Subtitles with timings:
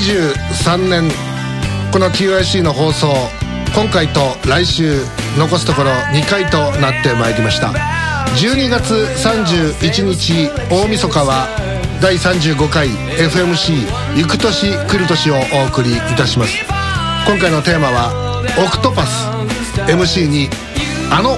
[0.00, 1.10] 2023年
[1.92, 3.12] この QIC の放送
[3.74, 5.04] 今回と来週
[5.36, 7.68] 残すところ2回となってまいりました。
[8.34, 11.48] 12月31日大晦日は
[12.00, 16.56] 第35回 FMC 行く年来る年をお送りいたします。
[17.26, 19.28] 今回のテーマはオクトパス。
[19.86, 20.48] MC に
[21.12, 21.36] あの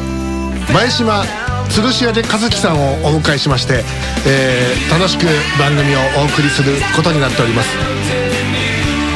[0.73, 1.25] 前島
[1.69, 3.83] 鶴仕上げ和樹さんをお迎えしまして、
[4.25, 5.27] えー、楽しく
[5.59, 8.22] 番組をお送りすることになっております。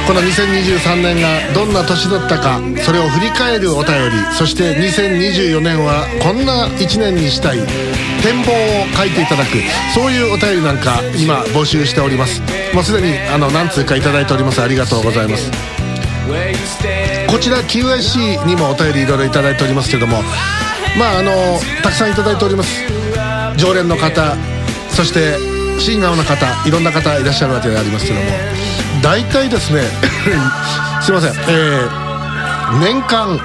[0.07, 4.35] この2023年がどんな年だったかそれを振り返るお便り。
[4.39, 7.59] そして2024年はこんな1年にしたい。
[8.23, 9.51] 展望を書いていただく
[9.95, 12.41] そういうお便りなんか今募集しております。
[12.73, 14.63] もうすでにあの何通か頂いております。
[14.63, 15.51] ありがとうございます。
[17.29, 20.23] こちら QIC にもお便りいろいろ頂いておりますけども
[20.99, 21.33] まああの
[21.83, 22.83] たくさん頂いております。
[23.57, 24.37] 常連の方
[24.91, 25.37] そして
[25.81, 28.66] 新顔の方いろんな方いらっしゃるわけでありますけども
[29.07, 29.83] 大体ですね
[31.01, 33.41] すいませんえー、年間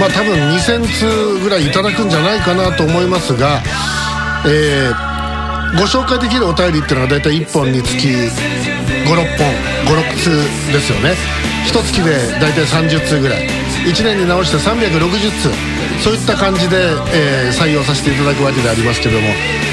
[0.00, 3.62] まあ多分2000通ぐらいいただくんじゃないかなと思いますが
[4.46, 10.30] えー、ご紹介できるお便りっていうのが大体1本につき56本56通
[10.72, 11.14] ですよね。
[11.66, 13.48] 一月で大体30通ぐらい。
[13.84, 15.50] 1年に直して360通。
[16.00, 16.76] そういった感じで、
[17.12, 19.28] えー、採用させていただくわけでありますけども、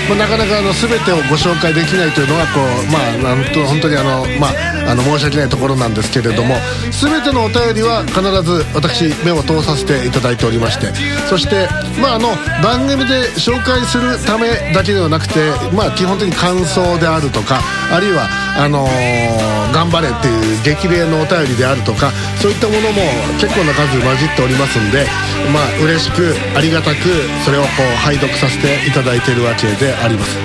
[0.10, 6.56] まあ、なかなかあの全てをご紹介できないというのはこうまあなんと本当にあのまああの申し訳ないところなんですけれども
[6.92, 10.92] 全てのお便りは必ず私目を通させていただいておりまして
[11.28, 11.68] そして
[12.02, 12.30] まああの
[12.64, 17.60] 番組で紹介するためだけではなくてまあ基本的に感想であるとか
[17.92, 23.04] あるいはあのー、頑張れっていう激励のお便りであるとかそういったものも
[23.40, 25.06] 結構な数混じっておりますんで
[25.54, 26.17] まあ嬉しく
[26.56, 26.98] ありがたく
[27.46, 30.38] それをこう拝読させていただいているわけであります。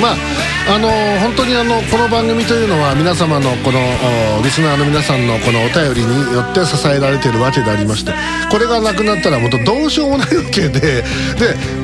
[0.00, 0.16] まあ
[0.74, 0.88] あの
[1.20, 3.80] 本当にあのこの番組というのは皆様のこの
[4.42, 8.12] リスナーの皆さんのこのお便りによって支えられているわけでありまして
[8.50, 11.02] これがなくなったらもっとどうしようもないわけでで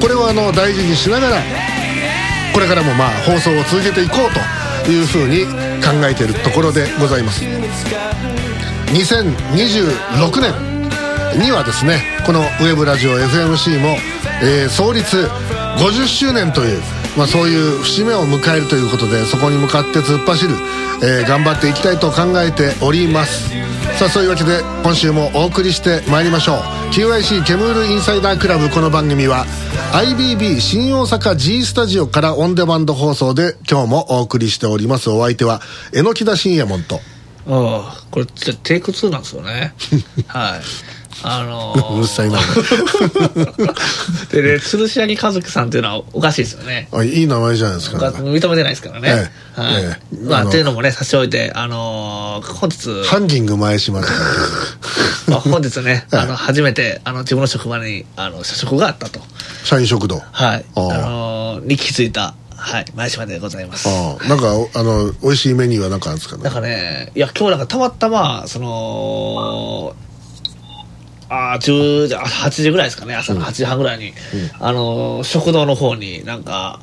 [0.01, 1.37] これをあの大事にしながら
[2.55, 5.45] これからもまあ放送を続けていこうというふうに
[5.83, 7.45] 考えているところでございます。
[8.93, 10.68] 2026年。
[11.39, 13.97] にはですねこのウェブラジオ FMC も、
[14.43, 15.29] えー、創立
[15.79, 16.83] 50周年という
[17.17, 20.55] まあ、そういう節目を迎えるということでそこに向かって突っ走る、
[21.03, 23.51] えー、頑張っていきたいと考えております。
[23.99, 26.59] さあそういうわけで今週もお送りしてまいりましょう。
[26.93, 29.47] QIC ケムールインサイダークラブこの番組は
[29.93, 35.11] IBB 新大阪 G スタジオからオンデマンド放送で今日もお送りしております。
[35.11, 35.61] お相手は
[35.93, 37.01] 榎田信也門と。
[37.49, 39.75] ああこれテイク2なんですよね。
[40.29, 42.39] はいあのー、うるさいな。
[44.31, 46.89] でね吊るし上げ家族さんっていうのはおかしいですよね。
[46.93, 53.05] あいい名前じゃないですか、認めてないですからね、ええ、はい、ええ、まあっていうのもね差し置いてあのー、本日。
[53.09, 54.07] ハンギング前島ま
[55.37, 59.21] あ本日ね、 あの初めてあの自分の職場にあの社食があったと。
[59.65, 60.23] 社員食堂。
[60.33, 60.65] はい。
[60.77, 63.89] あのー、に気づいたはい、前島でございます。
[63.89, 66.43] ああ、なんか、あの、美味しいメニューは何かあるんですかね？
[66.43, 69.95] なんかね、いや、今日なんかたまたま、その、
[71.29, 74.15] ああ、10時、8時ぐらいですかね、朝の8時半ぐらいに、うん、
[74.61, 76.81] あの、食堂の方になんか、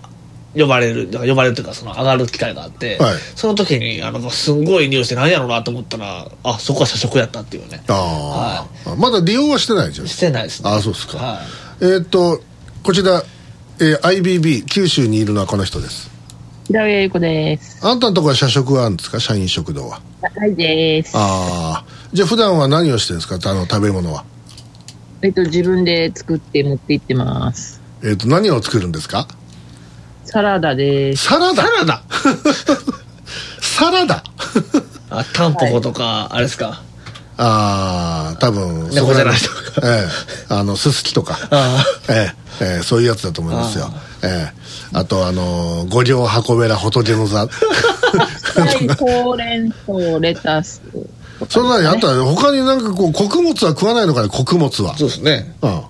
[0.57, 7.83] 呼ばれる、呼ばれるというか、その上がる機会があって、はい、その時に、あの、すんごい匂いして何やろうなと思ったら、あ、そこは社食やったっていうね。
[7.87, 10.07] ああ、はい、まだ利用はしてないじゃん。
[10.07, 10.69] してないですね。
[10.69, 11.17] ああ、そうですか。
[11.17, 11.33] は
[11.81, 12.41] い、えー、っと、
[12.83, 13.23] こちら、
[13.79, 16.09] えー、IBB、九州にいるのはこの人です。
[16.67, 17.85] 平上由子です。
[17.85, 19.19] あんたのところは社食はあるんですか？
[19.19, 20.01] 社員食堂は。
[20.21, 21.11] はいです。
[21.13, 21.85] ああ。
[22.13, 23.51] じゃあ普段は何をしてるんですか？
[23.51, 24.23] あの、食べ物は。
[25.25, 27.81] えっと、自分で作って持って行ってます。
[28.03, 29.27] えっと、何を作るんですか？
[30.23, 31.25] サラダです。
[31.25, 31.63] サラダ？
[31.63, 32.03] サラダ？
[33.59, 34.23] サラダ？
[35.09, 36.83] あ、タンポポとか、はい、あれですか？
[37.37, 38.89] ああ、多分。
[38.91, 39.87] 猫じゃないとか。
[39.87, 40.03] え
[40.51, 40.53] え。
[40.53, 41.39] あの、すすきとか。
[42.07, 42.31] え
[42.61, 42.63] え。
[42.63, 43.91] ええ、そういうやつだと思いますよ。
[44.23, 44.53] ええ。
[44.93, 47.47] あと、あの、五両箱べら仏の座。
[48.99, 50.81] ほうれん草、レタス。
[51.49, 54.97] そんなにあんた他になんかこう穀物は食わないのかね穀物は。
[54.97, 55.55] そうですね。
[55.61, 55.81] うん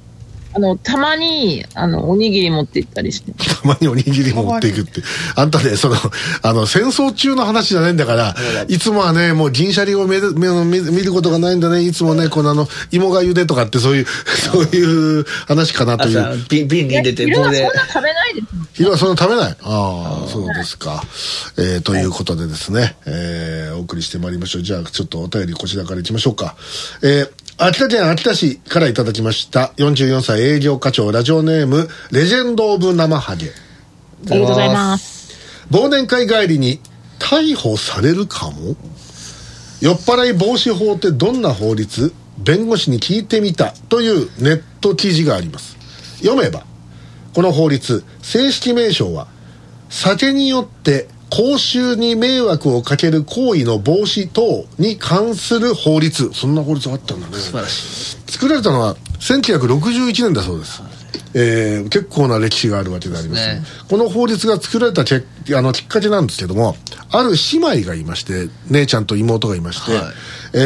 [0.55, 3.33] あの、たまに、あの、おにぎり持って行ったりして。
[3.33, 5.01] たまにおにぎり持っていくって。
[5.35, 5.95] あんたね、その、
[6.41, 8.35] あの、戦争中の話じゃないんだから、
[8.69, 11.81] いつもはね、もう銀シャリを見る見見見ることがないんだね。
[11.81, 14.05] いつもね、このあの、芋がゆでとかってそういう、
[14.51, 16.37] そういう話かなといあう。
[16.47, 18.47] 瓶瓶に入れて棒で昼はそんな食べないです。
[18.75, 19.57] 昼はそんな食べない？
[19.61, 21.03] ああ、そうですか。
[21.57, 24.61] えー、ということでですね、えー、お送りしてまいりましょう。
[24.63, 26.55] じゃあ、ちょっとお便りこちらからいきましょうか。
[27.03, 29.71] えー、秋田県秋田市からいただきました。
[29.77, 33.45] 44歳営業課長、ラジオネーム、レジェンド・オブ・生ハゲ。
[33.47, 33.49] あ
[34.23, 35.33] りがとうございます。
[35.71, 36.81] 忘年会帰りに
[37.17, 38.75] 逮捕されるかも？
[39.79, 42.13] 酔っ払い防止法ってどんな法律？
[42.37, 45.77] 弁護士に聞いてみたというネット記事があります
[46.17, 46.65] 読めば
[47.33, 49.27] この法律正式名称は
[49.89, 56.31] 酒によって公衆に迷惑をかける行為の防止等に関する法律。
[56.33, 57.33] そんな法律があったんだね。
[57.35, 58.31] 素晴らしい。
[58.31, 60.81] 作られたのは1961年だそうです、
[61.33, 63.61] えー結構な歴史があるわけであります、ね。
[63.89, 65.23] この法律が作られたけ
[65.55, 66.75] あのきっかけなんですけども
[67.11, 70.03] ある姉妹がいまして姉ちゃんと妹がいまして、はい。
[70.53, 70.57] え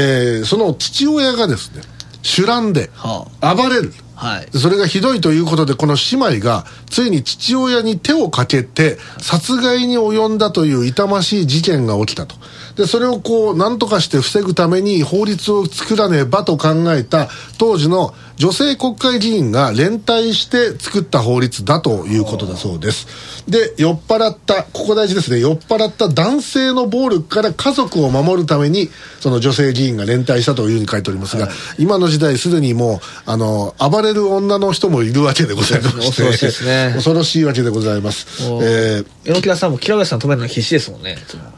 [0.41, 1.81] ーその父親がですね
[2.21, 4.57] 酒乱では暴れる、ははい。
[4.57, 12.35] それがひどいということでこの姉妹がついに父親に手をかけて殺害に及んだという痛ましい事件が起きたと。
[12.75, 23.43] でそれをこう何とかして防ぐために法律を作らねばと考えた当時の女性国会議員が連帯して作った法律だということだそうです。
[23.49, 25.41] で酔っ払ったここ大事ですね。
[25.41, 28.89] 酔っ払った男性の暴力から家族を守るために
[29.19, 36.91] その女性議員が連帯したというふうに書いておりますが、今の時代すでにもうあの暴れる女の人もいるわけでございまして恐ろしいですね。
[36.95, 38.25] 恐ろしいわけでございます。
[38.63, 41.17] えー榎田さんも木さん止めるの必死ですもんね。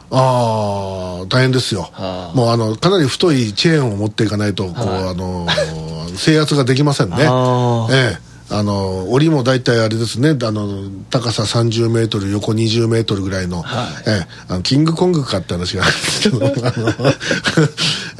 [0.10, 2.36] ああ大変ですよ、はあ。
[2.36, 7.16] もうあのかなり太いチェーンを持っていかないとこう、あのー制圧ができませんね。
[7.28, 7.94] あー。
[7.94, 8.32] ええ。
[8.54, 10.32] あの檻も大体あれですね。
[10.32, 13.88] あの高さ30メートル横20メートルぐらいの,、はい。
[14.08, 14.28] ええ。
[14.50, 16.46] あのキングコングかって話があるんですけど。
[16.46, 17.12] あの、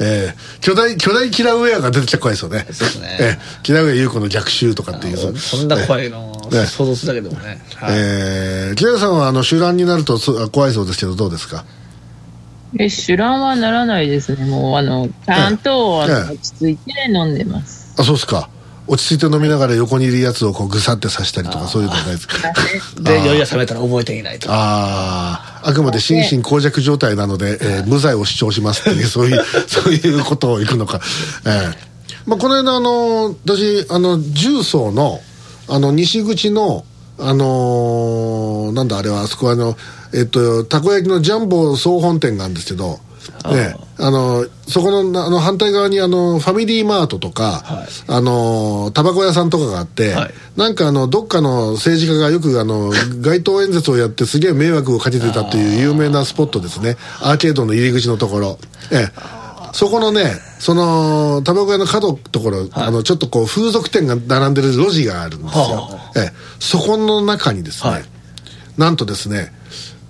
[0.00, 0.34] ええ。
[0.60, 2.66] 巨大巨大キラーウェアが出てきたら怖いですよね。
[2.72, 3.16] そうですね。
[3.20, 3.42] ええ。
[3.62, 5.18] キラーウェア優子の逆襲とかっていう。
[5.18, 7.94] そそんな怖いのね想像するだけでもね、はい。
[7.94, 8.74] ええ。
[8.76, 11.64] キラーさんはあの集団になるとそ怖いそうですけどどうですか？
[12.78, 14.46] え、酒乱はならないですね。
[14.46, 16.08] もう、あの、ちゃんと、あえ。
[16.08, 17.81] えの、落ち着いて飲んでます。
[17.98, 18.48] あそうですか。
[18.88, 22.36] 落ち着いて飲みながら横にいるやつをこうぐさって刺したりとかそういうのはないですか？
[23.00, 31.00] で酔いが覚めたら覚えていないとあああくまで心神耗弱状態なので、えー無罪を主張しますっていうそういう そういうことをいくのか、
[31.44, 31.74] えー。
[32.26, 35.20] まあ、この間あの私あの重曹の
[35.68, 36.84] あの西口の
[37.20, 39.76] あのーなんだあれはあそこはあの
[40.12, 42.98] えっとたこ焼きのジャンボ総本店があるんですけど
[43.50, 47.62] ね、あのそこのあの反対側にあのファミリーマートとか、
[48.06, 50.30] あのタバコ屋さんとかがあって、はい。
[50.56, 56.96] なんかあのどっかの政治家がよくあの街頭演説をやってすげえ迷惑をかけてたっていう有名なスポットですね。
[57.20, 58.58] アーケードの入り口のところ。
[58.90, 59.42] ええ。
[59.72, 68.04] そこのねそのタバコ屋の角のところ、あのちょっとこう風俗店が並んでる路地があるんですよ、はええ、そこの中にですね、はい。
[68.76, 69.52] なんとですね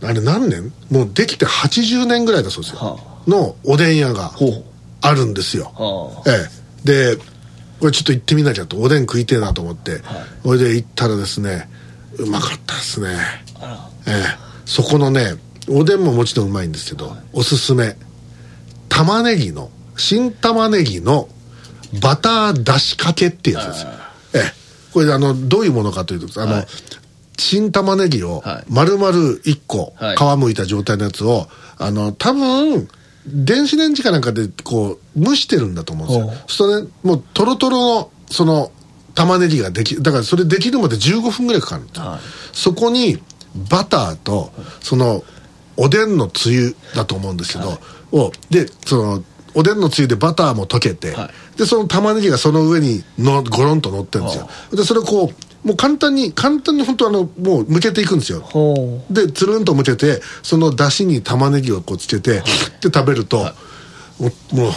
[0.02, 0.72] あれ何年？
[0.90, 4.32] もうできて80年ぐらいだそうですよ、はのおでん屋が
[5.00, 6.30] あるんですよ、はえ
[6.84, 7.22] え、で
[7.78, 8.76] これちょっと行ってみなきゃと。
[8.78, 10.02] おでん食いてえなと思って、
[10.44, 11.68] それで行ったらですね
[12.16, 13.08] うまかったですね。
[13.60, 14.24] あええ、
[14.66, 15.34] そこのね
[15.68, 17.96] おでんももちろんうまいんですけど、おすすめ。
[18.88, 21.28] 玉ねぎの新玉ねぎの
[22.00, 23.90] バターだしかけってやつですよ。
[24.34, 24.42] ええ。
[24.92, 26.66] これあのどういうものかというとあの、はい
[27.38, 28.64] 新玉ねぎをはい。
[28.68, 30.16] 丸々1個はい。
[30.16, 31.48] 皮むいた状態のやつを
[31.78, 32.88] あの多分
[33.26, 36.26] 電子レンジかなんかでこう蒸してるんだと思うんですよ。
[36.46, 36.70] そう。
[36.70, 38.72] するとねもうトロトロのその
[39.14, 42.06] 玉ねぎができだからそれできるまで15分ぐらいかかるんですよ。
[42.06, 42.20] はい。
[42.52, 43.18] そそこに
[43.70, 45.22] バターとその
[45.76, 47.78] おでんのつゆだと思うんですけど、
[48.12, 49.24] をでその
[49.54, 54.48] おでんのつゆでバターも溶けて、はでその玉ねぎがその上にのゴロンと乗ってるんですよ。
[54.72, 58.40] でそれをこうもう簡単に簡単に本当あのもう剥けていくんですよ。
[58.40, 62.44] ほでつるんと剥けてその出汁に玉ねぎをこうつけて、で
[62.92, 63.38] 食べると、
[64.18, 64.68] もうも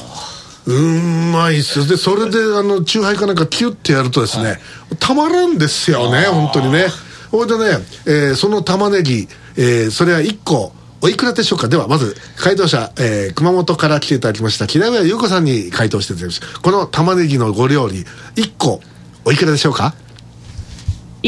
[0.67, 1.85] ううまいっすよ。
[1.85, 4.59] でそれであのチューハイかなんかキュッてやるとですね、
[4.99, 6.87] たまらんですよね本当にね。
[7.31, 7.65] ほいでね、
[8.05, 9.27] えーその玉ねぎ、
[9.57, 11.67] えーそれは1個おいくらでしょうか？
[11.67, 18.81] ではまず回答者、えー熊本から来ていただきました木田優子さんに回答していただきましたこの玉ねぎのご料理1個
[19.25, 19.93] おいくらでしょうか？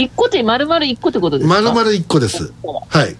[0.01, 1.55] 一個って丸々一個ってことですか？
[1.61, 2.53] 丸々1個です。
[2.89, 3.11] はい。
[3.13, 3.15] っ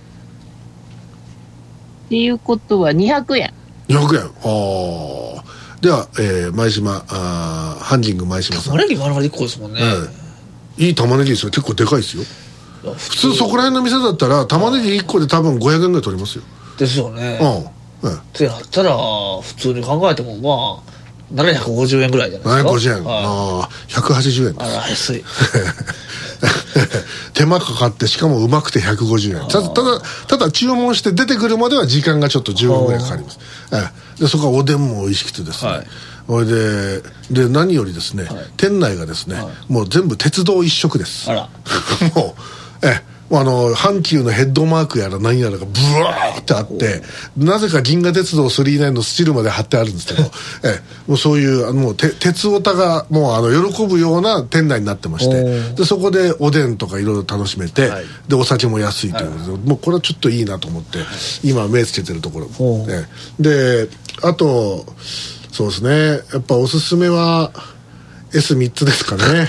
[2.10, 3.54] ていうことは200円。
[3.90, 4.22] 200円。
[4.26, 5.44] ああ
[5.82, 11.50] では、えー前島あーハンジング前島さん、玉ねぎ丸々1個ですもんね、うんいい玉ねぎですよ。
[11.52, 12.24] 結構でかいですよ。
[12.96, 16.44] 普通そこら辺の店だったら玉ねぎ1個で多分500円ぐらい取りますよ。
[16.78, 17.40] ですよね。
[18.04, 18.96] うん、うん、ってやったら
[19.42, 20.97] 普通に考えてもまあ
[21.34, 25.24] 750円ぐらいじゃないですか750円、ああ180円あら安い
[27.34, 29.70] 手間かかってしかもうまくて150円ただ
[30.28, 33.40] ただ注文して出てくるまでは時間がちょっと15分ぐらいかかります
[34.20, 35.88] でそこはおでんも美味しくてですね、はい
[36.28, 39.38] それでで何よりですね、店内がですね、
[39.70, 41.50] もう全部鉄道一色ですあら
[42.14, 42.36] も
[42.82, 47.02] うええあの阪急のヘッドマークやら何やらがブワーってあって
[47.36, 50.24] なぜか銀河鉄道39のスチールまで貼ってあるんですけど、
[50.64, 58.06] ええ、もうそういうあのもうて鉄オタがもうあの喜ぶような店内になってましてでそこでおでんとかいろいろ楽しめて、はい。
[58.30, 61.00] でお酒も安いということで、もうこれはちょっといいなと思って、
[61.44, 62.50] 今目つけてるところ。
[62.60, 62.92] お、ー。
[62.92, 63.08] え
[63.40, 63.88] え。
[63.88, 63.90] で
[64.22, 64.86] あと
[65.52, 66.22] そうですね。
[66.32, 67.52] やっぱおすすめは
[68.32, 69.48] S3 つですかね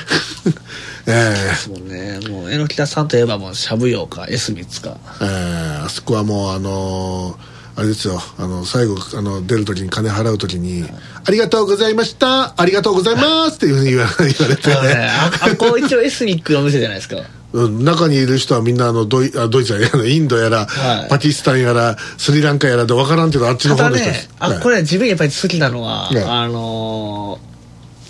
[1.08, 1.54] ええ。
[1.54, 2.20] そうね。
[2.28, 4.96] もう榎田さんといえばもうしゃぶようか S 三つか。
[5.20, 8.20] えーあそこはもうあのーあれですよ。
[8.38, 10.84] あの最後あの出る時に金払う時に
[11.24, 12.60] 「ありがとうございました。
[12.60, 15.08] ありがとうございます」っていうふうに言わ 言われて、ね。
[15.08, 17.18] ああこう一応エスニックの店じゃないですか。
[17.52, 17.84] うん。
[17.84, 21.08] 中にいる人はみんなあのドイあドイツや インドやら、はい。
[21.08, 26.20] パキスタンやらスリランカやらで分からんけどあっちの方の人です、あこれ自分やっぱり好きなのは、ね。
[26.20, 27.48] あのー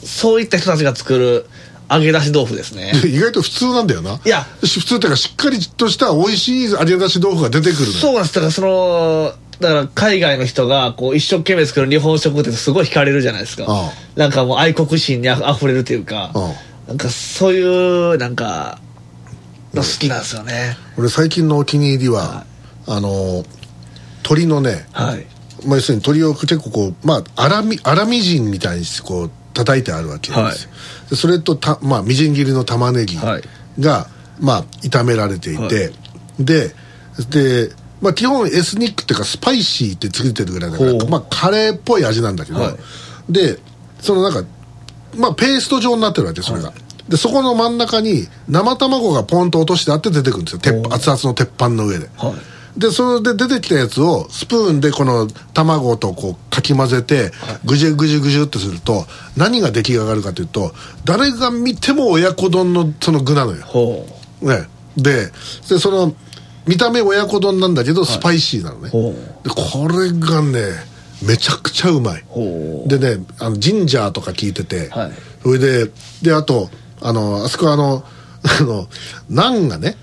[0.07, 1.47] そういった人たちが作る
[1.91, 2.93] 揚げ出し豆腐ですね。
[3.07, 4.21] 意外と普通なんだよな。
[4.25, 4.47] いや。
[4.65, 8.35] し普通っていうかしっかりとした美味しい揚げ出し豆腐が出てくるそうなんです。
[8.35, 13.93] だからそのだから海外の人がこう一生懸命作る日本食ってすごい惹かれるじゃないですか。
[14.17, 16.53] なんかもう愛国心にあふれるというかあ
[16.87, 18.79] なんかそういうなんか
[19.75, 20.77] の好きなんですよね。
[20.97, 22.45] 俺最近のお気に入りは、
[22.87, 23.45] あの
[24.19, 25.27] 鶏のね、はい。
[25.67, 30.65] まあ、要するに鶏を結構こうまあ粗み粗みじんみたいにしてこう叩いてあるわけです。
[30.65, 30.71] よ、
[31.11, 33.43] でそれとた、まあ、みじん切りの玉ねぎはい。
[33.81, 34.07] が、
[34.39, 35.69] まあ炒められていて、はい。
[36.39, 36.75] で
[37.29, 42.77] で、まあ、基本エスニックっていうかスパイシーってついてるぐらいだからまあ、カレーっぽい味なんだけど、はい。
[43.29, 43.59] で
[44.01, 44.49] そのなんか
[45.17, 46.73] まあペースト状になってるわけそれが、
[47.09, 50.61] でそこの真ん中に生卵がポンと落としてあって出てくるんですよ。
[50.61, 52.35] 鉄熱々の鉄板の上で、はい
[52.79, 57.33] でそれで出てきたやつをスプーンでこの卵とこうかき混ぜて
[57.65, 59.05] ぐじゅぐじゅぐじゅってすると
[59.37, 60.73] 何が出来上がるかというと
[61.05, 64.07] 誰が見ても親子丼のその具なのよ、ほ
[64.43, 65.27] ね、で
[65.69, 66.15] でその
[66.69, 68.91] 見た目親子丼なんだけどスパイシーなのね、う。
[68.91, 70.61] ほでこれがね
[71.27, 72.25] めちゃくちゃうまい。
[72.87, 75.13] でねあのジンジャーとか効いてて、はい。
[75.43, 75.91] それで
[76.23, 76.69] であと
[77.01, 78.05] あのあそこあの
[78.61, 78.87] あの
[79.29, 79.97] ナンがね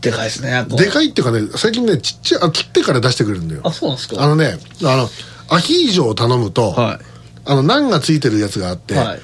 [0.00, 3.62] でかいですねでかいっていうかね最近ねちっちゃいあ切ってから出してくれるんだよ。
[3.64, 4.22] あそうなんですか？
[4.22, 5.08] あのねあの
[5.48, 6.98] アヒージョを頼むと、はい。
[7.44, 9.20] あのナンがついてるやつがあって、はい。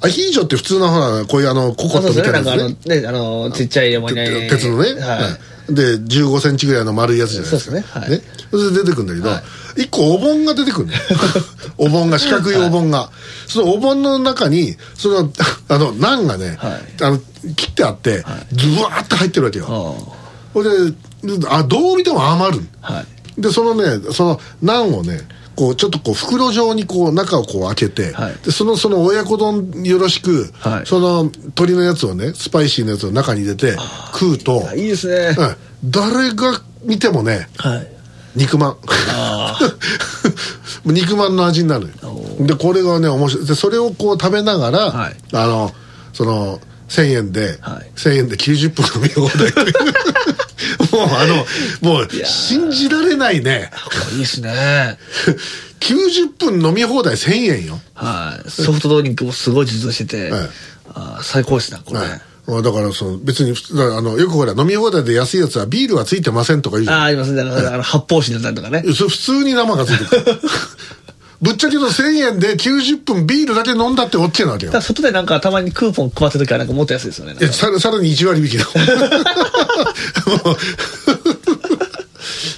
[0.00, 5.00] アヒージョって普通のほらこういうあのココットみたいなやつなんかあのねねあのちっちゃい山にて鉄のね、はい。
[5.00, 5.28] は
[5.68, 5.74] い。
[5.74, 7.72] で1 5センチぐらいの丸いやつじゃないですか。
[7.72, 8.00] そうですね。
[8.00, 9.42] はいそれで出てくるんだけど、は
[9.76, 10.92] 一個お盆が出てくるの。
[10.94, 10.98] よ
[11.76, 13.10] お盆が四角いお盆が、
[13.46, 15.30] そのお盆の中にその
[15.68, 16.80] あのナンがね、はい。
[17.02, 17.20] あの
[17.56, 20.96] 切ってあって、ズワーって入ってるわけよ、あそれで
[21.48, 23.40] あどう見ても余るあはい。
[23.40, 25.20] でそのねそのナンをね
[25.58, 28.34] こうちょっとこう袋状にこう中をこう開けて、はい。
[28.44, 30.86] でそのその親子丼よろしく、はい。
[30.86, 33.76] その鶏のやつをねスパイシーなやつを中に入れて
[34.12, 35.34] 食うと、あいいですね。
[35.82, 35.90] うん。
[35.90, 37.88] 誰が見てもねはい。
[38.36, 38.76] 肉まん。
[39.10, 39.58] あ
[40.84, 41.88] 肉まんの味になる。
[42.40, 43.46] でこれがね面白い。
[43.46, 45.16] でそれをこう食べながら、はい。
[45.32, 45.72] あの
[46.12, 47.90] その1000円で、はい。
[47.96, 49.74] 1000円で90分飲み放題という
[50.92, 53.70] もうあのもう信じられないね。
[53.72, 54.98] あいいですね。
[55.80, 58.50] 90分飲み放題1000円よ、はい。
[58.50, 60.50] ソフトドリンクもすごい充実してて、はい
[60.94, 62.08] あ最高ですねこれ、はい
[62.50, 66.98] あだからその別にあのよくほら飲み放題で安いやつはビールはついてませんとか言うじゃん。
[67.00, 67.44] ああありますね。
[67.44, 68.80] だからあの発泡酒だったりとかね。
[68.80, 70.40] 普通に生がついてる
[71.40, 74.72] ぶっちゃけど1000円で90分ビールだけ飲んだって OK なわけよ。
[74.72, 77.34] ただ外でなんかたまにクーポン配ってる時はなんかもっと安いですよね。
[77.46, 78.66] さらさらに1割引きだ。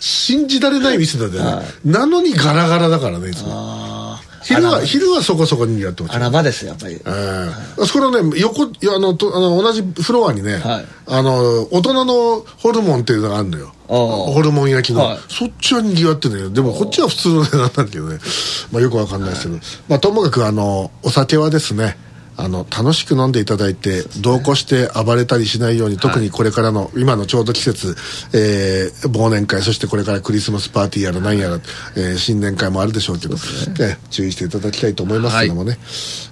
[0.01, 3.51] 信じられない店だよね、なのにガラガラだからねいつも。
[3.53, 6.21] あ昼は昼はそこそこにやってまあすよ。
[6.23, 6.95] 穴場ですよやっぱり。
[6.95, 7.83] ええ。
[7.83, 10.87] あそこのね横いやあのとあの同じフロアにね、はい。
[11.07, 15.19] あの大人のホルモンっていうのがあるのよホルモン焼きの、はい。
[15.29, 16.51] そっちはにぎわってるのよ。
[16.51, 18.19] でもこっちは普通の値段なんだけどね。
[18.71, 21.97] まあよくわかんないですけど、まあともかくあのお酒はですね
[22.41, 27.97] あの楽しく飲んでいただいて同行して暴れたりしないように特にこれからの、今のちょうど季節、
[28.33, 31.57] えー忘年会そしてこれからクリスマスパーティーやら何やら、
[31.97, 35.79] えー新年会もあるでしょうけどえー注意していただきたいと思いますけどもね、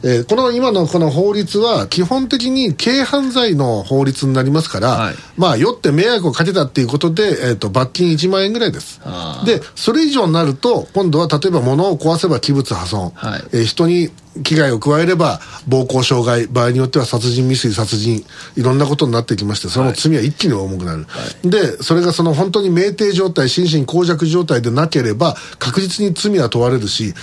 [0.03, 5.15] えーこの今のこの法律は基本的に軽犯罪の法律になりますから、はい。
[5.37, 9.01] まあ酔って迷惑をかけたっていうことで、えー、と罰金1万円ぐらいです。
[9.45, 13.43] でそれ以上になると今度は例えば物を壊せば器物破損、はい。
[13.53, 14.11] えー人に
[14.43, 18.25] 危害を加えれば暴行傷害場合によっては殺人未遂殺人
[18.57, 21.07] いろんなことになってきましてその罪は一気に重くなる、
[21.43, 27.15] でそれがその本当に酩酊状態心神耗弱状態でなければ確実に罪は問われるし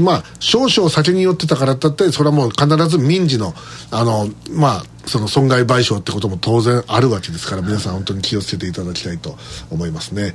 [0.00, 3.54] まあ少々酒に酔ってたからだってそれはもう必ず民事の
[3.90, 9.36] あのまあその損害賠償ってことも当然あるわけですから皆さん本当に気をつけていただきたいと
[9.70, 10.34] 思いますね。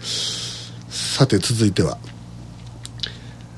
[0.89, 1.97] さて続いては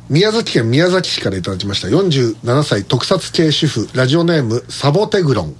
[0.08, 5.48] 宮崎県宮崎市からいただきました47歳特撮系主婦ラジオネームサボテグロン。
[5.48, 5.58] ありがと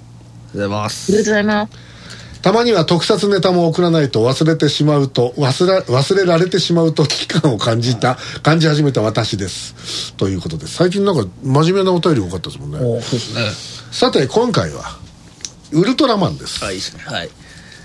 [0.50, 2.42] うございまありがとうすございます。
[2.42, 10.14] たまには特撮ネタも送らないと忘れてしまうと忘れ忘れられてしまうと危機感を感じた感じ始めた私です。
[10.14, 10.76] ということです。
[10.76, 12.78] 最近なんか真面目なお便り多かったですもんね。
[12.78, 13.40] おそうですね。
[13.90, 14.96] さて今回は
[15.72, 16.64] ウルトラマンです。
[16.64, 17.02] あいいですね。
[17.04, 17.30] はい。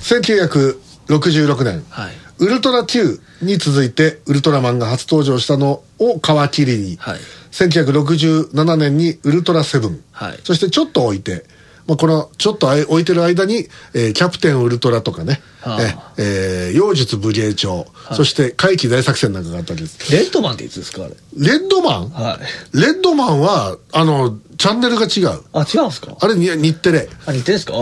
[0.01, 1.83] 1966年。
[1.89, 7.19] はいウルトラ Q に続いてウルトラマンが初登場したのを皮切りに、はい。
[7.51, 10.39] 1967年にウルトラセブン、はい。
[10.43, 11.45] そしてちょっと置いて、
[11.85, 20.11] まあ、このちょっと置いてる間に、えーキャプテンウルトラとかね、はあええー妖術武芸長、そして怪奇大作戦なんかがあったわけです。
[20.11, 21.13] レッドマンっていつですかあれ？
[21.37, 22.39] レッドマン、は
[22.73, 22.77] い。
[22.77, 25.41] レッドマンはあのチャンネルが違う。
[25.53, 26.15] あ違うんですか？
[26.19, 27.09] あれに日テレ。
[27.25, 27.73] あ似てるんですか？
[27.75, 27.77] あ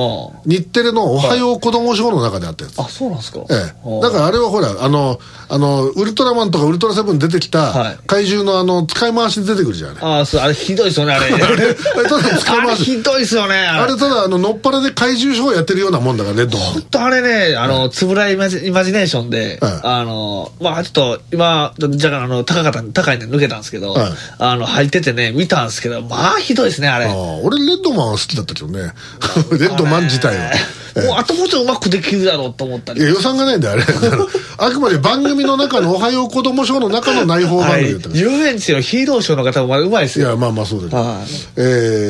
[0.46, 3.40] 日テレの「おはよう子供ショー」の中であったやつ、あそうなんですか？
[3.50, 5.20] ええ、だからあれはほらあの
[5.50, 7.98] あのウルトラマンとかウルトラセブン出てきたはい。
[8.08, 11.26] 怪獣のあの使い回しで出てくるじゃんあそうあれひどいですよね あれ。
[11.34, 12.84] あれただ使い回し。
[12.86, 13.84] ひどいですよねあれ。
[13.84, 16.68] あれただあののっぱらで怪獣ショーやってるようなもんだからレッドマン。
[16.74, 27.06] 本当あれね、あの、つぶらいイマジイマジネーションで、はいあの、まあちょっと、今、じゃあ、あの、高かった、高いね、抜けたんですけど、はいあの、入っててね、見たんですけど、まあひどいですね、あれ。
[27.06, 28.94] ああ俺レッドマンは好きだったけどね。
[29.60, 33.02] レッドマン自体は、ええもう、あともうちょっとうまくできるだろうと思ったり。
[33.02, 33.84] いや予算がないんだよあれ。
[34.58, 40.28] あくまで番組の中の「おはよう子供ショー」の中の内包番はい組だったから、遊園地のヒーローショーの方もうまいですよ。
[40.28, 41.18] いやまあまあそうだけど、はい。
[41.58, 41.62] え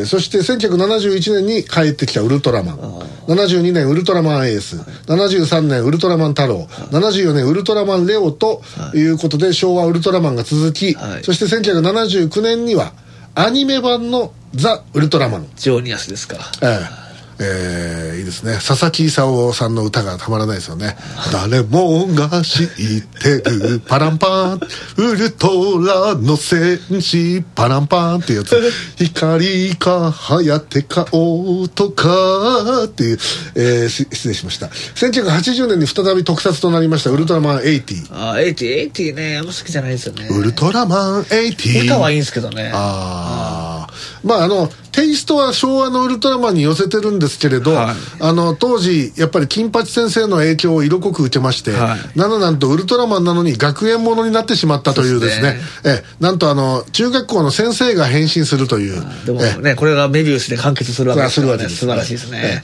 [0.03, 2.79] ーそして1971年に帰ってきたウルトラマン。
[3.27, 4.77] 72年ウルトラマンエース。
[5.07, 6.67] 73年ウルトラマン太郎。
[6.91, 8.61] 74年ウルトラマンレオと
[8.95, 11.23] いうことで昭和ウルトラマンが続き、はい。
[11.23, 12.93] そして1979年には
[13.35, 16.37] アニメ版の「ザ・ウルトラマン」ジョーニアスですか。
[16.61, 16.69] ら。
[16.71, 16.98] ええ
[17.39, 18.55] えーいいですね。
[18.55, 20.97] 佐々木功さんの歌がたまらないですよね
[21.31, 23.81] 「誰もが知ってる。
[23.87, 24.59] パランパン。
[24.97, 27.41] ウルトラの戦士。
[27.55, 33.03] パランパン」っていうやつ「光か颯か音か」って。
[33.03, 33.19] いう、
[33.55, 34.67] えーし失礼しました。
[34.67, 37.09] 1980年に再び特撮となりました。
[37.09, 40.27] ウルトラマン80あー、80、80ね、あんま好きじゃないですよね。
[40.29, 42.71] ウルトラマン80歌はいいんですけどね。
[42.73, 43.78] ああ
[44.23, 47.95] まああのテイストは昭和のウルトラマンに寄せてるんですけれど、はい。
[48.21, 52.19] あの当時やっぱり金八先生の影響を色濃く受けまして、はい。
[52.19, 55.57] なのなんとウルトラマンなのに学園ものになってしまったというですね。
[55.85, 59.03] えなんとあの中学校の先生が変身するという。
[59.25, 61.57] でもえね、これがメビウスで完結するわけですね。
[61.69, 62.61] す素晴らしいですね。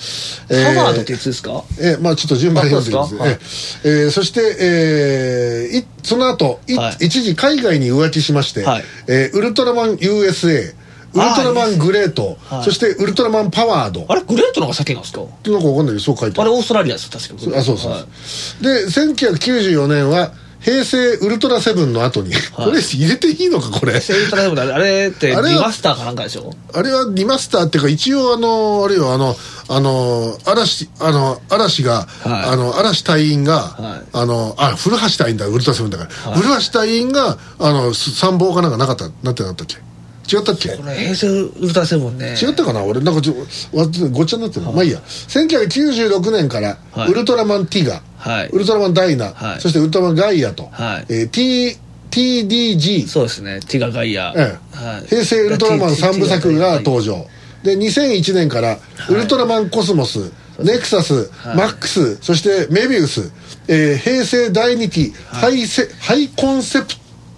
[0.49, 0.63] ええ。
[0.75, 1.63] ハワードっていつですか？
[1.79, 3.15] えまあちょっと順番に読んでみます。
[3.15, 4.07] あそうでええ。
[4.07, 7.05] ーそして、えーいその後、いはい。
[7.05, 8.83] 一時海外に浮気しまして、はい。
[9.07, 10.73] えーウルトラマン USA
[11.15, 12.63] ウルトラマングレート、はい。
[12.63, 14.05] そしてウルトラマンパワード。
[14.09, 15.21] あれグレートの方が先なんですか？
[15.21, 16.49] なんかわかんないけどそう書いてある。
[16.49, 18.63] あれオーストラリアです確かあそうそう、はい。
[18.63, 24.01] で1994年は平成ウルトラセブンの後に、 これ入れていいのかこれ。
[24.01, 26.51] セールトライブであれってリあれはマスターかなんかでしょ？
[26.73, 29.35] あれはリマスターっていうか一応あのあれよあの
[29.67, 32.43] あの嵐あの嵐が、はい。
[32.45, 34.07] あの嵐隊員が、はい。
[34.11, 39.84] あのあ古橋隊員だウルトラセブンだから、古橋隊員があの参謀かなんかなかったなってなったっけ？
[40.31, 40.69] 違ったっけ？
[40.69, 42.35] これ平成ウルトラセブンね。
[42.41, 42.83] 違ったかな？
[42.83, 43.33] 俺なんかちょ
[43.77, 44.99] わごっちゃになってる、まあいいや。
[44.99, 47.09] 1996年から、はい。
[47.11, 48.49] ウルトラマンティガ、はい。
[48.49, 49.61] ウルトラマンダイナ、はい。
[49.61, 51.05] そしてウルトラマンガイアと、はい。
[51.09, 51.77] えー T
[52.11, 53.59] TDG そうですね。
[53.67, 54.77] ティガガイア、ええ。
[54.85, 57.17] はい、平成ウルトラマン3部作が登場。
[57.17, 57.27] 場
[57.63, 61.57] で2001年からウルトラマンコスモス、ネクサス、はい。
[61.57, 63.31] マックスそしてメビウス、
[63.67, 66.87] えー平成第2期、ハイセハイコンセプ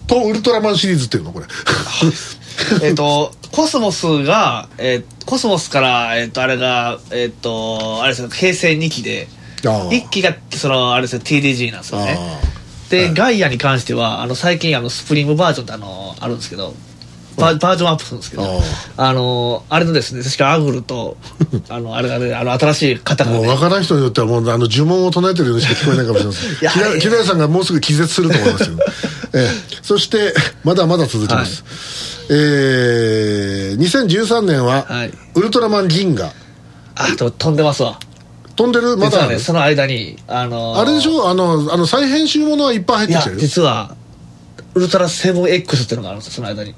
[0.06, 1.46] トウルトラマンシリーズっていうのこれ
[2.84, 9.28] えっとコスモスが、えーコスモスから、えっとあれがえっとあれですよ平成2期で
[9.66, 9.92] ああ。
[9.92, 12.18] 1期がそのあれですよ TDG なんですよね。
[12.18, 12.58] あ
[12.90, 16.74] で、ガイアに関してはあの最近あのスプリームバージョンってあのあるんですけど
[17.36, 18.44] バージョンアップするんですけど
[18.98, 19.14] ああ。
[19.14, 21.18] のあれのですね確かアグルと
[21.70, 23.38] あのあれがねあの新しい方がね。
[23.38, 26.52] もう分からん人によってはもうあの呪文を唱えてるようにしか聞こえないかもしれません。
[26.60, 28.78] いやさんがもうすぐ気絶すると思いますよ、
[29.34, 29.78] ええ。
[29.84, 31.64] そしてまだまだ続きます、
[32.30, 35.12] えー、2013年は、はい。
[35.36, 36.32] ウルトラマン銀河。
[36.96, 38.00] あと飛んでますわ。
[38.56, 38.98] 飛んでる？
[38.98, 41.30] まだねその間にあのあれでしょ？
[41.30, 43.96] あのあの再編集ものはいっぱい入ってきてる実は
[44.74, 46.74] ウルトラセブン X っていうのがあるんですよその間に。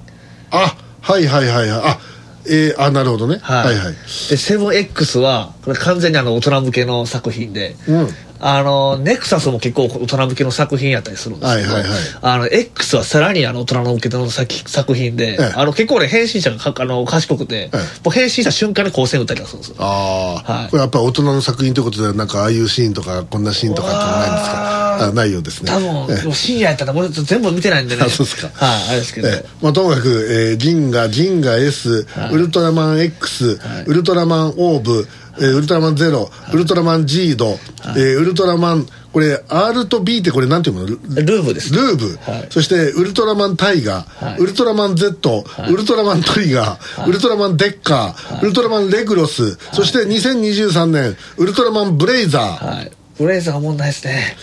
[0.52, 1.82] あはいはいはいはい。
[1.86, 2.00] あ
[2.46, 3.94] えー、あなるほどね、はい、はい
[4.30, 8.08] でセブン X はこれ完全にあの大人向けの作品で、うん
[8.42, 12.00] あのネクサスも結構大人向けの作品やったりするんですけど、はいはいはい。
[12.22, 15.54] あの X はさらにあの大人向けの作作品で、ええ。
[15.56, 19.76] あの結構ね変身者がかあの賢くて、えもう変身した瞬間に光線打ったりするんですよ。
[19.80, 20.70] ああ、はい。
[20.70, 25.06] これやっぱ大人の作品ということでなんかああいうシーンとかこんなシーンとかってないんですか？
[25.10, 25.72] あないようですね。
[25.72, 28.04] 多分、深夜やったらもう全部見てないんでね。
[28.04, 28.50] あそうですか。
[28.66, 29.46] はいあれですけど、ええ。
[29.62, 32.34] まあ、ともかく、えー、銀河銀河 S、はい。
[32.34, 35.08] ウルトラマン X、ウルトラマンオーブ、
[35.40, 40.86] えーウルトラマンゼロ、ウルトラマンジード、えーウルトラマンこれ R と B ってこれなんていうの？
[40.86, 42.48] ルルーブですルーブ、はい。
[42.52, 44.40] そしてウルトラマンタイガー、はい。
[44.40, 52.92] ウルトラマン Z、ウルトラマントリガー、ウルトラマンデッカー、ウルトラマンレグロス、そして2023年ウルトラマンブレイザー、はい。
[53.18, 54.38] ブレイザーはもんないですね。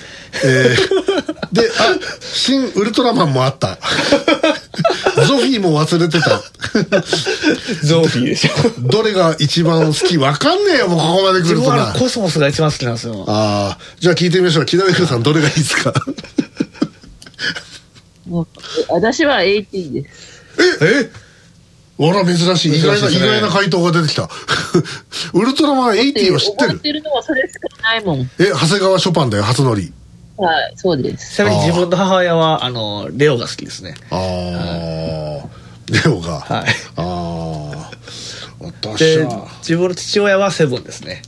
[0.45, 3.79] えーで、あ、新ウルトラマンもあった。
[5.27, 6.43] ゾフィーも忘れてた。
[7.85, 8.51] ゾーフィーでしょ
[8.89, 11.93] どれが一番好きわかんねえよ、もうここまで来自るとな。
[11.99, 14.67] コスモスが一番好きなんですよああ、じゃあ聞いてみましょう。
[14.67, 15.93] 木田上さん、どれがいいですか？
[18.29, 18.47] もう
[18.89, 20.43] 私は AT です。
[20.83, 21.11] え？
[21.99, 22.79] あら、珍しい。
[22.79, 24.29] 意外な、ね意外な回答が出てきた。
[25.33, 28.31] ウルトラマン80を知ってる覚えてるのはそれしかないもん。
[28.39, 29.93] え、長谷川ショパンだよ、初乗り。
[30.37, 31.37] はい、そうです。
[31.37, 33.95] ちなみに自分の母親はあのレオが好きですね。
[34.11, 34.19] ああ、
[35.91, 36.41] レオが？
[36.41, 36.67] はい。
[36.97, 37.91] ああ。
[38.61, 39.49] 私では。
[39.59, 41.23] 自分の父親はセブンですね。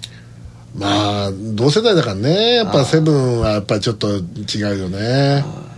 [0.77, 2.55] まあ同世代だからね。
[2.55, 4.21] やっぱセブンはやっぱりちょっと違
[4.77, 4.99] うよね。
[5.01, 5.69] えー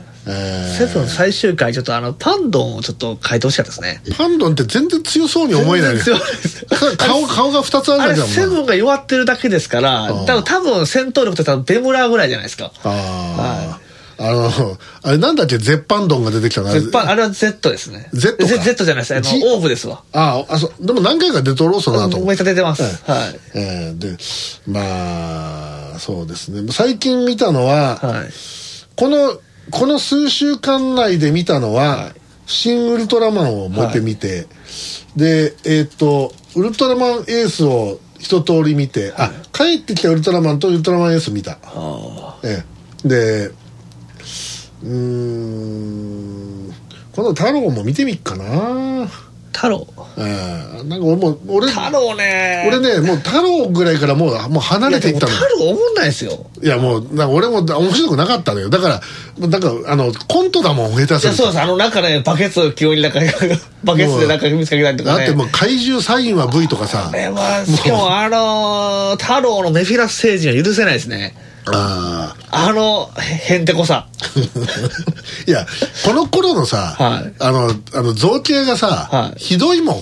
[0.78, 4.02] セブン最終回ちょっとあのパンドンをちょっと変えてほしかったですね。
[4.16, 6.00] パンドンって全然強そうに思えないね。
[6.00, 6.66] 強いです
[6.96, 12.72] 顔顔が2つあるじゃんセブンが弱ってるだけですからうん多分多分戦闘力って多分ベムラーぐらいじゃないですか。
[12.84, 13.78] あ
[14.18, 15.58] あ、あのあれなんだっけ？
[15.58, 18.08] 絶版ドンが出てきたな絶版あれは Z ですね。
[18.12, 18.46] Z か。
[18.62, 19.14] Z, じゃないです。
[19.14, 19.42] あの G？
[19.44, 20.02] オーブですわ。
[20.12, 20.86] ああそう。
[20.86, 23.40] でも何回か出とろうその後めっちゃ出てます、うんはい。
[23.54, 24.16] えーで
[24.66, 26.70] まあそうですね。
[26.72, 28.30] 最近見たのは、はい。
[28.96, 29.38] この
[29.70, 32.12] この数週間内で見たのは、はい。
[32.46, 34.46] 新ウルトラマンをもう一回見て、
[35.16, 42.64] でえっ、とウルトラマンエースを一通り見て、あ帰ってきたウルトラマンとウルトラマンエース見た、あえ
[43.04, 43.08] え。
[43.08, 44.88] でうー
[46.68, 46.74] ん
[47.12, 48.44] この太郎も見てみっかな。
[48.44, 49.86] ー太郎。
[50.16, 50.22] え
[50.80, 50.84] え。
[50.84, 52.64] なんか俺も俺太郎ね。
[52.66, 55.32] 俺ねもう太郎ぐらいからもうもう離れていったの。
[55.32, 56.46] 太郎思んないですよ。
[56.62, 58.70] いやもうなんか俺も面白くなかったのよ。
[58.70, 61.26] だからなんかあのコントだもん下手すると。
[61.26, 63.20] いやそうですあの中でバケツを急になんか
[63.84, 65.18] バケツでなんか見つけたりとかね。
[65.18, 67.08] だってもう怪獣サインは V とかさ。
[67.10, 71.34] これはしかもあのー太郎のメフィラス星人は許せないですね
[71.66, 74.06] ああのへへんてこさ。
[74.20, 75.66] ー いや
[76.04, 77.32] この頃のさ、はい。
[77.38, 79.38] あのあの造形がさ、はい。
[79.38, 79.96] ひどいもん。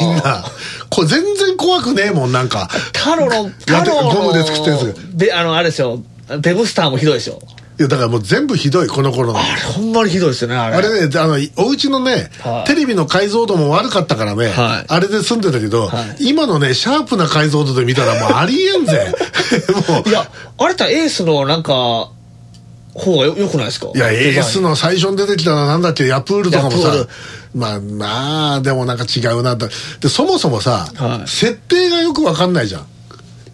[0.00, 0.44] みんな。
[0.90, 2.68] これ全然怖くねえもんなんか。
[2.94, 4.86] 太郎の太郎のゴムで作ったやつ。
[4.86, 6.02] がであのあれですよ。
[6.40, 7.40] ベブスターもひどいでしょ
[7.78, 9.38] いやだからもう全部ひどいこの頃の。
[9.38, 10.76] あれほんまにひどいですよねあれ。
[10.76, 12.68] あれね、あの、お家のね、はい。
[12.68, 14.84] テレビの解像度も悪かったからね、はい。
[14.88, 16.28] あれで住んでたけど、はい。
[16.30, 19.14] 今のね、シャープな解像度で見たらもうありえんぜ。
[19.88, 20.08] もう。
[20.08, 21.72] いやあれってエースのなんか
[22.94, 23.88] 方がよよくないですか？
[23.94, 27.06] いや、エースの最初に出てきたのはなんだっけ、ヤプールとかもさ。
[27.54, 29.68] まあ、まあ、でもなんか違うなと。
[30.00, 31.28] で、そもそもさ、はい。
[31.28, 32.86] 設定がよくわかんないじゃん。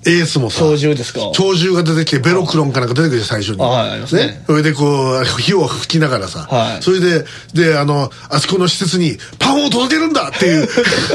[0.04, 0.60] エースもさ。
[0.60, 1.20] 鳥獣ですか？
[1.34, 3.62] 鳥獣が出てきて、ベロクロンかなんか出てくるじゃん、最初に。
[3.62, 10.68] あはいありますねそれでこう、 火を吹きながらさ、はいそれで、で、あの、あそこの施設にパンを届けるんだっていう、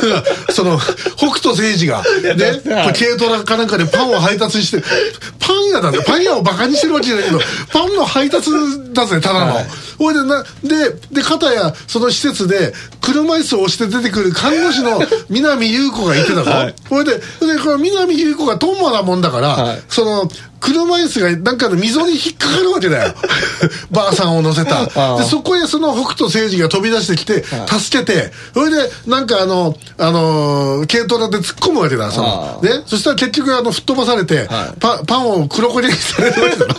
[0.53, 0.79] その、
[1.17, 2.35] 北斗星児が、ね、
[2.97, 4.81] 軽トラかなんかでパンを配達して、
[5.39, 5.99] パン屋だね。
[6.05, 7.39] パン屋をバカにしてるわけじゃないけど、
[7.71, 8.49] パンの配達
[8.93, 9.55] だぜ、ただの。
[9.55, 16.51] はいほいでな、で、で、片や、その施設で、車椅子を押して出てくる看護師の南優子がいてたぞ。
[16.51, 17.21] はいほいで、で、
[17.63, 20.29] この南優子がトンマなもんだから、はいその、
[20.59, 23.13] 車椅子がなんかの溝に引っかかるわけだよ。
[23.91, 24.81] ばあさんを乗せた。
[24.95, 28.31] あでそこへその北斗星司が飛び出してきて助けて。
[28.53, 32.59] それでなんかあのあのー軽トラで突っ込むわけだその。
[32.61, 32.83] あね。
[32.85, 34.47] そしたら結局あの吹っ飛ばされて、はい。
[34.79, 36.65] パパンを黒焦げにされるわけだ。
[36.65, 36.73] ろ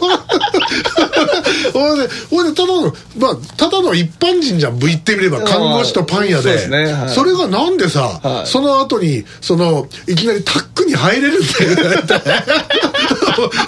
[1.72, 6.42] ほいでほいでただのまあただの一般人じゃん言ってみれば看護師とパン屋で。
[6.42, 7.08] そうですねはい。
[7.10, 8.46] それがなんでさ、はい。
[8.46, 11.98] その後にそのいきなりタックに入れるんだよ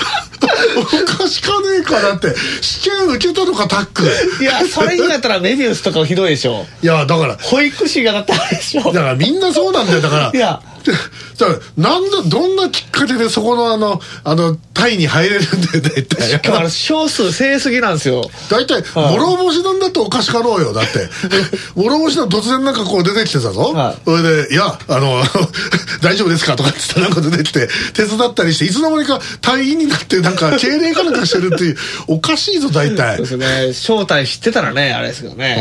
[0.76, 4.02] おかしかねえかなって試験受けたのかタック。
[4.40, 6.66] いやそれ以外だったらメビウスとかもひどいでしょ。
[6.82, 8.92] いやだから保育士がだったでしょ。
[8.92, 10.00] だからみんなそうなんだよ。
[10.00, 16.33] だからいやだからなんだどんなきっかけでそこのあのあのタイに入れるんだよ大体。
[16.33, 18.23] だから少数制すぎなんですよ。
[18.51, 19.14] 大体はい。
[19.14, 21.09] 諸星なんだっておかしかろうよだって。
[21.77, 23.97] 諸星なん突然なんかこう出てきてたぞ、はい。
[24.05, 25.23] それで「いやあの
[26.03, 31.77] 大丈夫ですか?」とかって言ってなんか出てきて手伝ったりしていつの間にか隊員になってなんか敬礼かなんかしてるっていう
[32.09, 33.16] おかしいぞ大体。
[33.16, 33.73] そうですね。
[33.73, 35.57] 正体知ってたらねあれですけどね。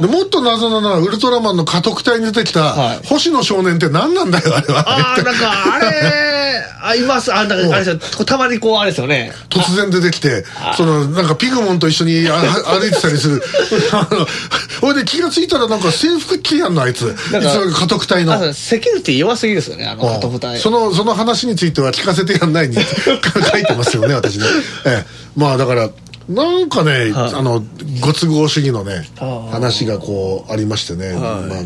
[0.00, 3.00] でもっと謎なのはウルトラマンの家督隊に出てきたはい。
[3.06, 4.80] 星野少年って何なんだよあれは。
[4.88, 7.32] ああなんかあれあいます。
[7.32, 8.24] あなんかあれですよ。
[8.24, 9.32] たまにこうあれですよね。
[9.48, 10.44] 突然出てきて
[10.76, 13.42] そのなんかピグモンと一緒にあ歩いてたりする。
[14.80, 17.14] ほいで気が付いたらなんか制服着てやんのあいつ。
[17.32, 18.52] 家督隊の。
[18.52, 20.58] セキュリティ弱すぎですよねあの家督隊。
[20.58, 24.46] そのその話については聞かせてやんないに 書いてますよね私ね、
[24.84, 25.88] ええ、まあだから
[26.28, 27.34] なんかね、はい。
[27.34, 27.64] あの
[28.00, 29.04] ご都合主義のね
[29.50, 31.16] 話がこうありましてね、はい。
[31.16, 31.58] まあ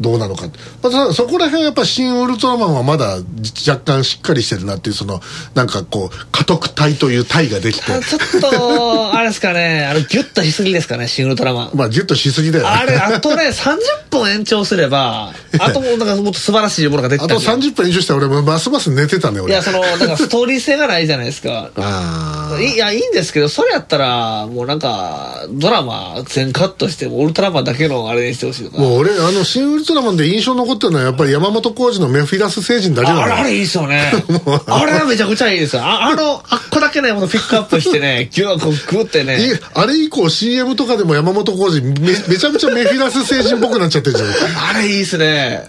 [0.00, 0.46] どうなのか、
[0.82, 3.18] まあそこら辺はやっぱ新ウルトラマンはまだ
[3.66, 5.20] 若干しっかりしてるなっていうその
[5.54, 7.92] なんかこう家督隊という隊ができて。
[7.92, 9.86] あちょっと あれですかね。
[9.86, 11.70] あのギュッとしすぎですかねシン・ウルトラマン。
[11.74, 12.70] まあギュッとしすぎだよね。
[12.70, 13.78] あれあとね30
[14.10, 19.52] 分延長すればあともうなんかもっと素晴らしいものが出てあとたんじゃない30分以上したら俺もますます寝てたね俺。
[19.52, 21.70] いやそのなんかストーリー性がないじゃないですか。
[21.76, 34.12] ああいいやいいんですけどそれやったらもうなんかドラマ全カットしてウルトラマンだけのあれにしてほしいもう俺あの新ウルトラマンで印象残ってるのはやっぱり山本浩二のメフィラス星人だけだあれあねれいいっすよね。
[34.66, 35.82] あれはめちゃくちゃいいですよ。
[35.82, 44.28] ああのあっこだけねものピックアップしてねギュッこうグッていねあれ以降 CM とかでも山本浩二めめちゃめちゃメフィラス星人っぽくなっちゃってるじゃん。
[44.70, 45.62] あれいいっすね。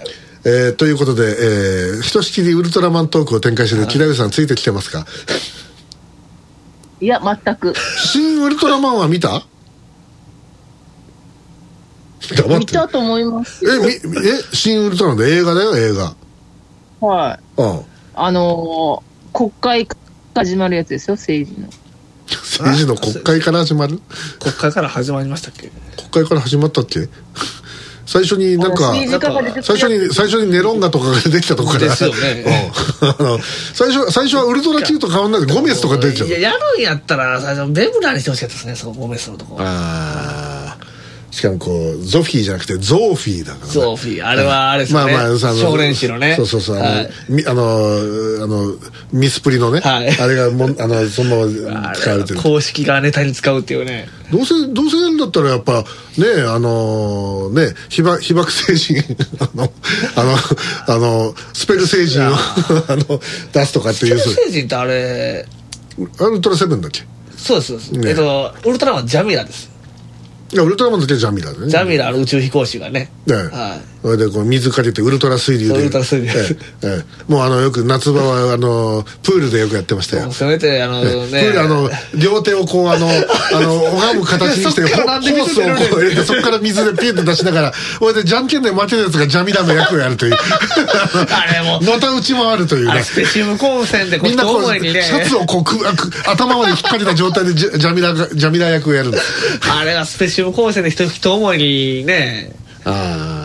[0.47, 5.07] えー、ということで、えー、ひとしきりウルトラマントークを展開してる木田さんついてきてますか？
[7.01, 7.73] いや、全く。
[7.97, 9.43] 新ウルトラマンは見た？
[12.35, 12.57] 黙って。
[12.59, 13.65] 見たと思います。
[13.65, 16.15] えみえ新ウルトラマンで映画だよ映画。
[17.01, 17.61] はい。
[17.61, 17.81] うん。
[18.15, 19.87] あのー、国会
[20.33, 21.67] 始まるやつですよ、政治の。
[22.27, 23.99] 政治の国会から始まる？
[24.39, 25.69] 国会から始まりましたっけ？
[26.09, 27.07] 国会から始まったっけ？
[28.07, 28.93] 最初になんか
[29.63, 32.45] 最初に最初にネロンガとかが出てきたとこからですよね。
[33.01, 33.09] うん。
[33.09, 33.39] あの
[33.73, 39.57] 最初最初はウルトラ Q と変わんないでゴメスとか出てきたいややるんやったら最初ベムラーにしてほしかったですねそのゴメスのとこ。
[39.59, 40.34] ああ
[41.35, 43.73] しかもこうゾフィーじゃなくてゾーフィーだからね。
[43.73, 44.25] ゾーフィー。
[44.25, 45.11] あれはあれですよね。
[45.11, 46.33] まあまあさあの少年誌のね。
[46.37, 46.77] そうそうそう。
[46.77, 47.09] あの,、はい。
[47.27, 47.63] みあの
[48.41, 48.73] あの
[49.11, 50.17] ミスプリのね、はい。
[50.17, 52.35] あれがもんあのそのままあ使われてる。
[52.35, 54.07] れ公式がネタに使うっていうね。
[54.31, 55.85] どうせどうせやるんだったらやっぱね
[56.47, 59.03] あのね被爆被爆星人
[59.41, 59.69] あの
[60.15, 60.35] あの
[60.87, 62.31] あのスペル星人を
[62.87, 63.19] あの
[63.51, 64.19] 出すとかっていう。
[64.19, 65.45] スペル星人ってあれ
[66.17, 67.01] あウルトラセブンだっけ？
[67.35, 68.09] そうですそうです、ね。
[68.11, 69.74] えっとウルトラマンジャミラです
[70.63, 71.67] ウルトラマンだけジャミラだね。
[71.67, 73.09] ジャミラの宇宙飛行士がね。
[73.25, 73.35] ね。
[73.35, 75.79] はいそれでこう水かけてウルトラ水流で。
[75.79, 76.27] ウルトラ水流。
[76.27, 77.31] ええええ。
[77.31, 80.31] もうあのよく夏場はあのプールでよくやってましたよ。
[80.31, 81.09] せめてあのね。
[81.09, 90.35] プールあの両手をこうあの あの拝む形にしてホースをこう入れてそこから水でピュッて出しながらこれでじゃんけんで負けるやつがジャミラの役をやるという。
[90.35, 91.81] あれも。
[91.81, 93.01] のた打ち回るというね。
[93.01, 95.01] スペシウム光線でこうみんなこう思いにね。
[95.01, 99.23] シャツをこうくく頭まで引っ掛けた状態でジャジャミラがジャミラ役をやるんです。
[99.67, 102.51] あれがスペシウム光線で人人思いにね。
[102.85, 103.44] ああ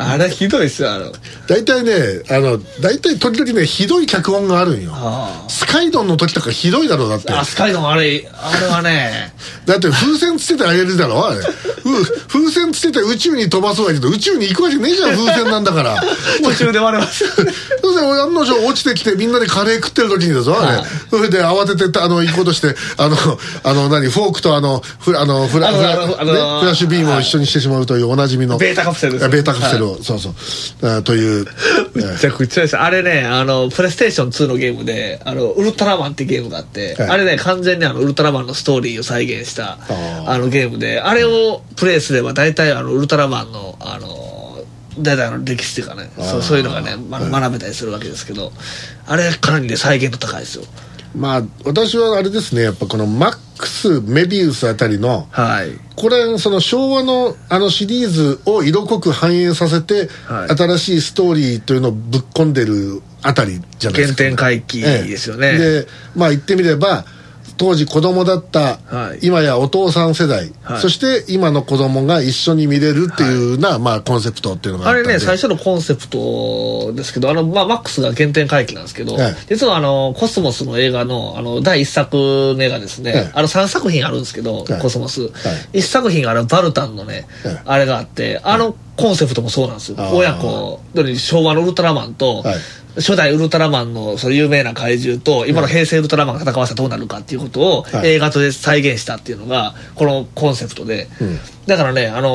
[0.00, 1.12] あれひどいっすよあの。
[1.48, 1.92] 大体ね
[2.30, 4.92] あの大体時々ねひどい脚本があるんよ。
[4.94, 7.32] あスカイドンの時とかひどいだろうだって。
[7.32, 9.34] あスカイドンあれあれはね。
[9.66, 11.26] だって風船つけてあげるだろ。
[11.26, 11.40] あれ。
[11.40, 16.00] ふ風船つけて宇宙に飛ばすわけど宇宙に行くわけねえじゃん風船なんだから。
[16.42, 17.24] 途中で割れます。
[17.34, 23.16] それで案の定落ちてきてみんなでカレー食ってる時にだぞあれ、はいそれで慌ててあの行こうとしてあの
[23.64, 28.58] あの何フォークとあのフあのフラあのフラッシュビームを一緒にしてしまうというおなじみの。
[28.58, 30.88] ベータカプセルベータカプセルを、そうそう。
[30.88, 31.46] あという。
[31.96, 32.76] え めちゃくちゃです。
[32.76, 37.08] あれねあのプレイステーション2のゲームであのウルトラマンってゲームがあって、はい。
[37.10, 39.78] あれね完全にあのウルトラマンのストーリーを再現した
[40.26, 44.28] あのゲームであれをプレイすれば大体あのウルトラマンのあの
[44.98, 48.52] 大体の歴史っていうかねそうそういうのがね、ま、学べたりするわけですけど
[49.06, 50.64] あれかなりね再現度高いですよ。
[51.16, 55.72] まあ私はあれですねやっぱこのマックスメビウスあたりのはい。
[55.96, 60.56] これその昭和のあのシリーズを色濃く反映させて、はい。
[60.56, 64.22] 新しいストーリーというのをぶっ込んでるあたりじゃないですか。
[64.22, 65.58] 原点回帰ですよね、ええ。
[65.58, 67.04] でまあ言ってみれば
[67.58, 69.26] 当時子供だった、はい。
[69.26, 70.80] 今やお父さん世代、はい。
[70.80, 79.46] そして今の子供が一緒に見れるっていうような、まあコンセプトっていうのがあれね最初のコンセプトですけどあの、まあ、マックスが原点回帰なんですけど、ええ。
[79.48, 83.30] 実はあのコスモスの映画のあの第1作目がですね、ええ。
[83.34, 84.78] あの3作品あるんですけど、ええ。
[84.80, 85.32] コスモス、はい。
[85.78, 87.62] 1作品があのバルタンのね、ええ。
[87.64, 89.96] あれがあってあのコンセプトもそうなんですよ。
[90.12, 90.80] 親子
[91.16, 92.56] 昭和のウルトラマンと、はい
[92.98, 98.08] 初代ウルトラマンのその有名な怪獣と今の平成ウルトラマンが戦わせたらどうなるかっていうことをはい。
[98.10, 101.38] 映画とで再現したっていうのがこのコンセプトで、うん。
[101.66, 102.28] だからね、あの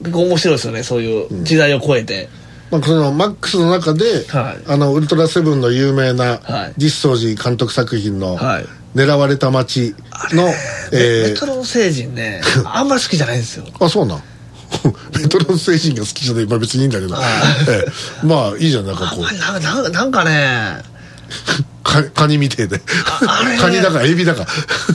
[0.00, 2.28] ー結構面白いですよねそういう時代を超えて、
[2.70, 4.62] まあ、そのマックスの中で、はい。
[4.66, 6.74] あのウルトラセブンの有名なはい。
[6.76, 9.94] 実相寺監督作品のはい「狙われた街
[10.32, 10.48] の」
[10.92, 13.64] えメトロノ星人ね あんまり好きじゃないんですよ。
[13.80, 14.22] あそうなん？
[15.18, 16.46] メトロノ星人が好きじゃない。
[16.46, 17.86] まあ別にいいんだけど、え
[18.22, 18.26] え。
[18.26, 19.90] まあいいじゃんなんかこう。
[19.90, 20.82] なんかね。
[21.82, 22.80] カカニみてえで。
[23.60, 24.46] カニだかエビだか。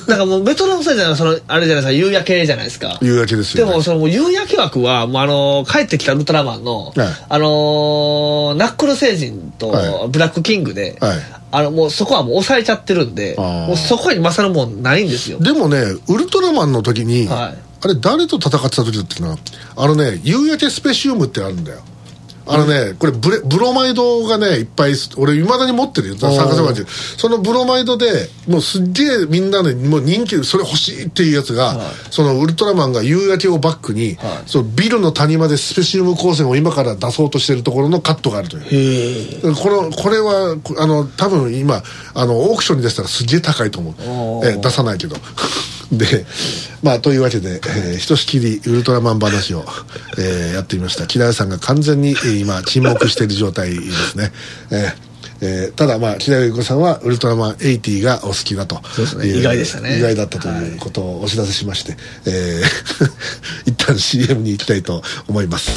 [0.08, 1.92] なんかもうメトロノ星人はそのあれじゃないですか。
[1.92, 2.98] 夕焼けじゃないですか。
[3.02, 10.10] 夕焼けですでよ、ね、もその夕焼け枠はもうあの帰ってきたウルトラマンの、はいあのーナックル星人とはい。
[10.10, 11.18] ブラックキングで、はい。
[11.52, 15.40] あのもうそこはもう抑えちゃってるんでもうそこに勝るもんないんですよ。
[15.40, 19.36] でもねウルトラマンの時に、はいあれ誰と戦ってた時だったっけな？
[19.76, 21.80] あのね夕焼けスペシウムってあるんだよ。
[22.50, 26.16] あのね、これブレブロマイドがねいっぱい俺いまだに持ってるよ。
[26.16, 26.74] 参加者が
[27.18, 31.88] そのブロマイドでもうすっげえみんなのもう人気それ欲しいっていうやつが、はい。
[32.10, 34.50] そのウルトラマンが夕焼けをバックに、はい。
[34.50, 39.54] そのビルの谷間でスペシウム光線を今から出そうとしてるところのカットがあるという。
[39.56, 44.48] このこれはこあの多分今あのオークションに出したらすげえ高いと思う。
[44.48, 45.18] え出さないけど
[45.92, 46.26] で
[46.84, 49.64] まあというわけで、えーひとしきりウルトラマン話を、
[50.18, 51.08] えーやってみました。
[51.08, 54.32] 木田屋さんが完全に、えー今沈黙している状態ですね、
[54.72, 55.08] えー
[55.40, 58.82] えーただまあ木田由子さんはウルトラマン80がお好きだと。
[58.90, 59.26] そうですね。
[59.28, 59.98] いう意外でしたね。
[59.98, 61.96] 意外だったということをお知らせしまして、
[62.26, 63.12] えー
[63.72, 65.72] 一旦 CM に行きたいと思います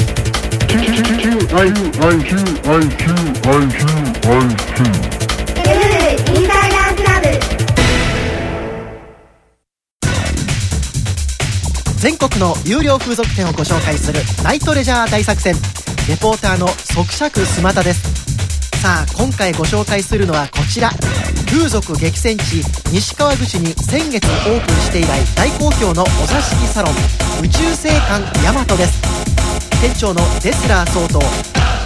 [12.00, 15.54] 全国の有料風俗店をご紹介するナイトレジャー大作戦。
[16.08, 18.00] レポーターの即尺スマタです。
[18.80, 20.88] さあ今回ご紹介するのはこちら。
[21.46, 26.94] 風俗激戦地西川口に先月オープンして以来大好評のお座敷サロン
[27.44, 29.02] 宇宙星館ヤマトです。
[29.82, 31.20] 店長のデスラー総統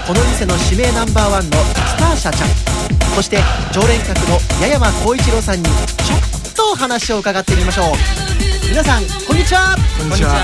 [0.06, 2.48] この店の指名ナンバーワンのスターシャちゃん
[3.16, 3.38] そして
[3.72, 5.72] 常連客の八山浩一郎さんにちょ
[6.50, 8.43] っとお話を伺ってみましょう。
[8.68, 9.76] 皆さんこんにちは。
[9.98, 10.34] こんにちは。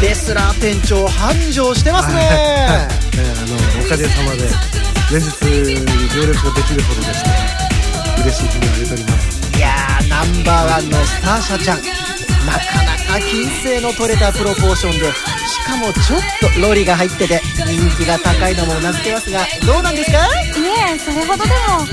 [0.00, 4.48] デスラー店長繁盛してますね、えーあのおかげさまで
[5.10, 5.28] 連日
[6.16, 7.30] 行列ができるほどですね
[8.22, 9.58] 嬉しい日にあげております。
[9.58, 11.78] いやーナンバーワンのスターシャちゃん。
[12.46, 16.20] なかなか金星の取れたプロポーションでしかもちょっ
[16.54, 20.18] とロリが入ってて人気が高いのもうなずけますがどうなんですか？
[20.18, 21.86] いえそれほどでも。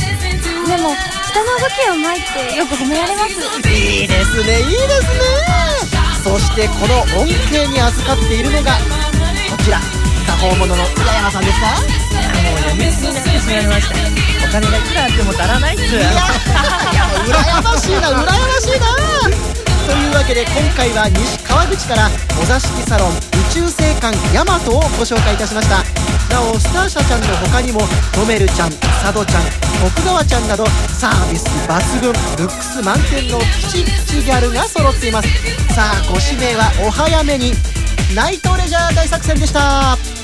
[0.67, 0.95] でも
[1.29, 3.37] 人の武器を前ってよく褒められます。
[3.69, 6.25] いいですねいいですね。
[6.25, 9.79] そしてこの恩恵に預かっているのがこちら
[10.25, 11.67] 作法者の八山さんですか？
[11.69, 13.95] もうやめすぎなってしまいました。
[14.41, 15.85] お金がいくらあっても足らないっす。
[15.85, 16.25] いやいや
[17.29, 18.89] 羨ましいな羨ましいな。
[19.85, 22.09] というわけで今回は西川口から
[22.41, 23.13] お座敷サロン宇
[23.53, 25.85] 宙星館ヤマトをご紹介いたしました。
[26.33, 27.81] なおスターシャちゃんの他にも
[28.13, 30.65] トメルちゃん佐渡ちゃん徳川ちゃんなど
[30.99, 35.29] サービス抜群ルックス満点のピチピチギャルが揃っています。
[35.73, 37.53] さあご指名はお早めに
[38.13, 40.18] ナイトレジャー大作戦でした。